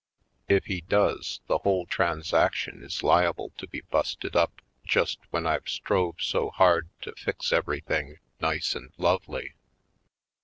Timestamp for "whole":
1.59-1.85